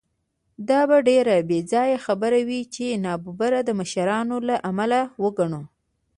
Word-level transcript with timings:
دا 0.69 0.81
به 0.89 0.97
ډېره 1.09 1.35
بېځایه 1.49 1.97
خبره 2.05 2.39
وي 2.47 2.61
چې 2.73 2.99
نابرابري 3.05 3.59
د 3.65 3.69
مشرانو 3.79 4.37
له 4.47 4.55
امله 4.69 4.99
وګڼو. 5.23 5.61